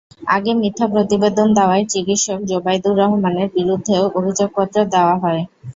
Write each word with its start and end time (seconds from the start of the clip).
আগে 0.31 0.51
মিথ্যা 0.55 0.85
প্রতিবেদন 0.93 1.47
দেওয়ায় 1.57 1.85
চিকিৎসক 1.89 2.39
জোবায়দুর 2.49 2.95
রহমানের 3.01 3.47
বিরুদ্ধেও 3.55 4.03
অভিযোগপত্র 4.17 4.77
দেওয়া 4.93 5.15
হয়। 5.23 5.41